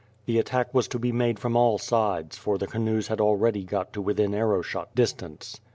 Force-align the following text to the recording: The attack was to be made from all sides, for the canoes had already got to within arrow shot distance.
The 0.25 0.39
attack 0.39 0.73
was 0.73 0.87
to 0.87 0.97
be 0.97 1.11
made 1.11 1.37
from 1.37 1.55
all 1.55 1.77
sides, 1.77 2.35
for 2.35 2.57
the 2.57 2.65
canoes 2.65 3.09
had 3.09 3.21
already 3.21 3.63
got 3.63 3.93
to 3.93 4.01
within 4.01 4.33
arrow 4.33 4.63
shot 4.63 4.95
distance. 4.95 5.61